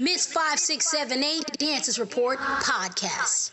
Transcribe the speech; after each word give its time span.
Miss 0.00 0.26
5678 0.26 1.58
Dancers 1.58 1.98
Report 1.98 2.38
podcast. 2.38 3.50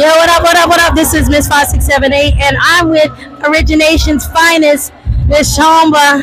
Yo, 0.00 0.06
what 0.06 0.30
up, 0.30 0.42
what 0.42 0.56
up, 0.56 0.66
what 0.66 0.80
up? 0.80 0.94
This 0.94 1.12
is 1.12 1.28
Miss 1.28 1.46
5678, 1.46 2.32
and 2.40 2.56
I'm 2.58 2.88
with 2.88 3.10
OrigiNation's 3.44 4.26
finest, 4.28 4.94
Miss 5.26 5.58
Shaumba, 5.58 6.22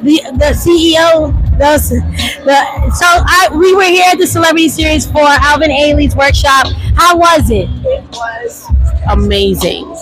the 0.00 0.22
the 0.38 0.56
CEO. 0.56 1.36
The, 1.58 1.76
so 1.76 3.04
I 3.04 3.50
we 3.54 3.74
were 3.74 3.82
here 3.82 4.06
at 4.10 4.16
the 4.16 4.26
Celebrity 4.26 4.70
Series 4.70 5.04
for 5.04 5.20
Alvin 5.20 5.70
Ailey's 5.70 6.16
workshop. 6.16 6.68
How 6.96 7.18
was 7.18 7.50
it? 7.50 7.68
It 7.84 8.02
was 8.12 8.64
amazing. 9.10 9.94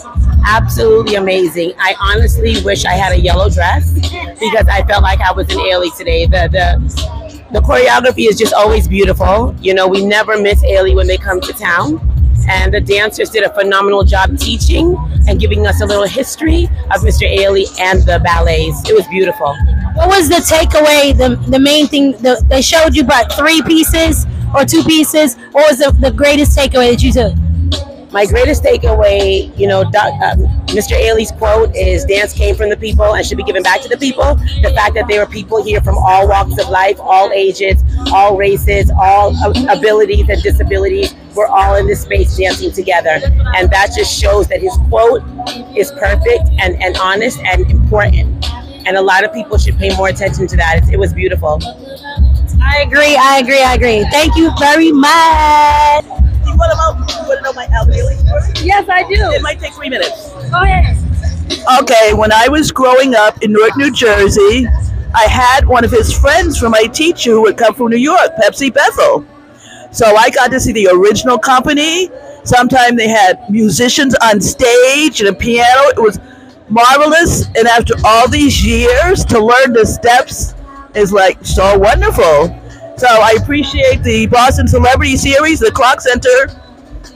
Absolutely 0.47 1.17
amazing. 1.17 1.73
I 1.79 1.97
honestly 2.01 2.63
wish 2.63 2.85
I 2.85 2.93
had 2.93 3.11
a 3.11 3.19
yellow 3.19 3.51
dress 3.51 3.93
because 4.39 4.69
I 4.69 4.85
felt 4.87 5.03
like 5.03 5.21
I 5.21 5.33
was 5.33 5.51
in 5.51 5.59
Ailey 5.59 5.93
today. 5.97 6.27
The 6.27 6.47
the 6.53 7.37
the 7.51 7.59
choreography 7.59 8.29
is 8.29 8.39
just 8.39 8.55
always 8.55 8.87
beautiful. 8.87 9.53
You 9.61 9.75
know, 9.75 9.89
we 9.89 10.07
never 10.07 10.41
miss 10.41 10.63
Ailey 10.63 10.95
when 10.95 11.09
they 11.09 11.17
come 11.17 11.41
to 11.41 11.53
town. 11.53 12.16
And 12.49 12.73
the 12.73 12.81
dancers 12.81 13.31
did 13.31 13.45
a 13.45 13.53
phenomenal 13.53 14.05
job 14.05 14.39
teaching 14.39 14.97
and 15.29 15.41
giving 15.41 15.67
us 15.67 15.81
a 15.81 15.87
little 15.87 16.07
history 16.07 16.65
of 16.95 17.03
Mr. 17.03 17.29
Ailey 17.29 17.67
and 17.81 18.03
the 18.03 18.21
ballets. 18.23 18.89
It 18.89 18.95
was 18.95 19.07
beautiful. 19.09 19.57
What 19.95 20.09
was 20.09 20.29
the 20.29 20.37
takeaway? 20.37 21.17
The 21.17 21.37
the 21.51 21.59
main 21.59 21.87
thing 21.87 22.13
the, 22.13 22.45
they 22.49 22.63
showed 22.63 22.95
you 22.95 23.03
about 23.03 23.33
three 23.33 23.63
pieces 23.63 24.27
or 24.55 24.65
two 24.65 24.83
pieces. 24.85 25.37
What 25.53 25.69
was 25.71 25.79
the, 25.79 25.93
the 26.01 26.11
greatest 26.11 26.57
takeaway 26.57 26.93
that 26.93 27.03
you 27.03 27.13
took? 27.13 27.35
My 28.13 28.25
greatest 28.25 28.63
takeaway, 28.63 29.57
you 29.59 29.67
know, 29.67 29.83
doc, 29.91 30.13
um, 30.23 30.47
Mr. 30.69 30.93
Ailey's 30.93 31.33
quote 31.33 31.75
is 31.75 32.05
dance 32.05 32.33
came 32.33 32.55
from 32.55 32.71
the 32.71 32.77
people 32.77 33.15
and 33.15 33.27
should 33.27 33.37
be 33.37 33.45
given 33.45 33.63
back 33.63 33.83
to 33.83 33.89
the 33.89 33.97
people. 33.97 34.37
The 34.63 34.73
fact 34.75 34.95
that 34.95 35.07
there 35.09 35.21
were 35.21 35.31
people 35.31 35.63
here 35.63 35.81
from 35.81 35.99
all 35.99 36.29
walks 36.29 36.59
of 36.59 36.69
life, 36.71 36.99
all 37.01 37.31
ages, 37.33 37.83
all 38.13 38.37
races, 38.37 38.91
all 38.99 39.35
abilities 39.69 40.29
and 40.29 40.41
disabilities, 40.43 41.15
we're 41.37 41.47
all 41.47 41.77
in 41.77 41.87
this 41.87 42.03
space 42.03 42.37
dancing 42.37 42.73
together. 42.73 43.21
And 43.55 43.71
that 43.71 43.93
just 43.97 44.19
shows 44.19 44.49
that 44.49 44.61
his 44.61 44.77
quote 44.89 45.23
is 45.77 45.93
perfect 45.93 46.49
and, 46.59 46.83
and 46.83 46.97
honest 46.97 47.39
and 47.41 47.71
important. 47.71 48.47
And 48.87 48.97
a 48.97 49.03
lot 49.03 49.25
of 49.25 49.33
people 49.33 49.59
should 49.59 49.77
pay 49.77 49.95
more 49.97 50.09
attention 50.09 50.47
to 50.47 50.57
that. 50.57 50.83
It, 50.83 50.95
it 50.95 50.99
was 50.99 51.13
beautiful. 51.13 51.61
I 52.63 52.83
agree. 52.83 53.17
I 53.17 53.39
agree. 53.39 53.63
I 53.63 53.75
agree. 53.75 54.05
Thank 54.11 54.37
you 54.37 54.51
very 54.59 54.93
much. 54.93 56.05
You 56.47 56.57
want 56.57 56.73
to 56.73 56.77
know, 56.79 57.23
you 57.23 57.29
want 57.29 57.39
to 57.39 57.43
know 57.43 57.53
my 57.53 57.67
Alvin 57.73 57.95
Ailey 57.95 58.17
story? 58.17 58.67
Yes, 58.67 58.89
I 58.89 59.03
do. 59.03 59.31
It 59.33 59.43
might 59.43 59.61
take 59.61 59.73
three 59.75 59.91
minutes. 59.91 60.33
Go 60.51 60.63
ahead. 60.63 60.97
Okay, 61.81 62.15
when 62.15 62.33
I 62.33 62.49
was 62.49 62.73
growing 62.73 63.15
up 63.15 63.43
in 63.43 63.53
Newark, 63.53 63.77
New 63.77 63.93
Jersey, 63.93 64.67
I 65.15 65.25
had 65.25 65.67
one 65.67 65.85
of 65.85 65.91
his 65.91 66.17
friends 66.17 66.59
from 66.59 66.73
my 66.73 66.85
teacher 66.85 67.33
who 67.33 67.43
would 67.43 67.57
come 67.57 67.75
from 67.75 67.89
New 67.89 67.97
York, 67.97 68.31
Pepsi 68.43 68.73
Bethel. 68.73 69.27
So 69.97 70.15
I 70.15 70.29
got 70.29 70.51
to 70.51 70.61
see 70.61 70.73
the 70.73 70.89
original 70.89 71.39
company. 71.39 72.11
Sometimes 72.45 72.99
they 72.99 73.09
had 73.09 73.49
musicians 73.49 74.15
on 74.23 74.43
stage 74.43 75.21
and 75.21 75.31
a 75.31 75.33
piano. 75.33 75.89
It 75.89 75.99
was 75.99 76.21
marvelous. 76.69 77.47
And 77.57 77.67
after 77.67 77.95
all 78.05 78.29
these 78.29 78.63
years, 78.63 79.25
to 79.25 79.41
learn 79.41 79.73
the 79.73 79.87
steps 79.87 80.55
is 80.95 81.15
like 81.15 81.43
so 81.43 81.79
wonderful. 81.79 82.61
So 82.99 83.07
I 83.09 83.39
appreciate 83.43 84.03
the 84.03 84.27
Boston 84.27 84.69
Celebrity 84.69 85.17
Series, 85.17 85.61
the 85.61 85.71
Clock 85.71 86.03
Center, 86.03 86.49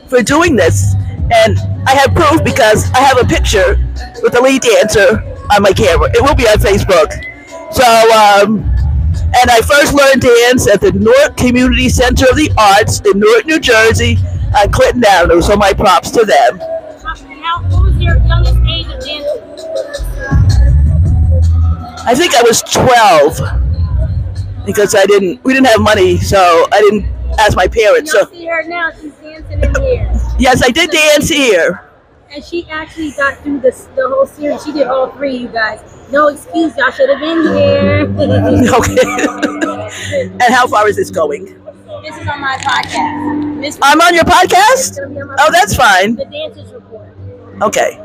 for 0.08 0.22
doing 0.22 0.56
this. 0.56 0.94
And 1.34 1.58
I 1.86 1.94
have 1.94 2.14
proof 2.14 2.42
because 2.42 2.90
I 2.92 3.00
have 3.00 3.18
a 3.20 3.26
picture 3.26 3.76
with 4.22 4.32
the 4.32 4.40
lead 4.40 4.62
dancer 4.62 5.22
on 5.54 5.60
my 5.60 5.74
camera. 5.74 6.08
It 6.14 6.22
will 6.22 6.34
be 6.34 6.48
on 6.48 6.56
Facebook. 6.56 7.12
So, 7.74 7.84
um, 8.10 8.69
and 9.38 9.50
I 9.50 9.60
first 9.62 9.94
learned 9.94 10.22
dance 10.22 10.66
at 10.68 10.80
the 10.80 10.92
Newark 10.92 11.36
Community 11.36 11.88
Center 11.88 12.26
of 12.30 12.36
the 12.36 12.50
Arts 12.58 13.00
in 13.00 13.18
Newark, 13.20 13.46
New 13.46 13.60
Jersey, 13.60 14.18
on 14.56 14.70
Clinton 14.72 15.04
Avenue. 15.04 15.40
So 15.40 15.56
my 15.56 15.72
props 15.72 16.10
to 16.12 16.24
them. 16.24 16.58
How, 16.58 17.62
what 17.68 17.82
was 17.84 17.96
your 17.96 18.16
youngest 18.26 18.58
age 18.68 18.86
of 18.86 19.00
dancing? 19.04 19.46
I 22.06 22.14
think 22.14 22.34
I 22.34 22.42
was 22.42 22.62
12 22.62 24.66
because 24.66 24.94
I 24.94 25.04
didn't. 25.06 25.42
We 25.44 25.52
didn't 25.54 25.66
have 25.68 25.80
money, 25.80 26.18
so 26.18 26.66
I 26.72 26.80
didn't 26.80 27.04
ask 27.38 27.56
my 27.56 27.68
parents. 27.68 28.12
Y'all 28.12 28.24
So 28.24 28.30
see 28.32 28.46
her 28.46 28.62
now. 28.64 28.90
She's 28.92 29.12
dancing 29.14 29.62
in 29.62 29.74
here. 29.82 30.12
yes, 30.38 30.62
I 30.62 30.70
did 30.70 30.90
dance 30.90 31.28
here. 31.28 31.86
And 32.32 32.44
she 32.44 32.68
actually 32.70 33.10
got 33.12 33.38
through 33.38 33.60
this 33.60 33.86
the 33.96 34.08
whole 34.08 34.26
series. 34.26 34.64
She 34.64 34.72
did 34.72 34.86
all 34.86 35.10
three, 35.12 35.36
you 35.36 35.48
guys. 35.48 35.80
No 36.12 36.28
excuse, 36.28 36.76
y'all 36.76 36.90
should 36.90 37.08
have 37.10 37.20
been 37.20 37.42
here. 37.54 38.00
Okay. 39.90 40.26
and 40.30 40.54
how 40.54 40.66
far 40.66 40.88
is 40.88 40.96
this 40.96 41.10
going? 41.10 41.44
this 42.02 42.16
is 42.16 42.26
on 42.28 42.40
my 42.40 42.56
podcast. 42.62 43.56
Miss 43.58 43.78
I'm 43.82 44.00
on 44.00 44.14
your 44.14 44.24
podcast. 44.24 44.90
It's 44.90 44.98
gonna 44.98 45.14
be 45.14 45.20
on 45.20 45.36
Oh, 45.38 45.48
that's 45.52 45.74
fine. 45.74 46.16
The 46.16 46.24
Dancers 46.24 46.72
Report. 46.72 47.14
Okay. 47.62 47.96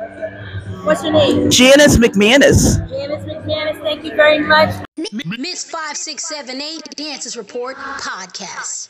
What's 0.83 1.03
your 1.03 1.13
name? 1.13 1.49
Janis 1.49 1.97
McManus. 1.97 2.77
Janis 2.89 3.23
McManus. 3.23 3.81
Thank 3.81 4.03
you 4.03 4.15
very 4.15 4.39
much. 4.39 4.75
Miss 4.97 5.63
5678 5.63 6.95
Dancers 6.95 7.37
Report 7.37 7.75
podcast. 7.77 8.89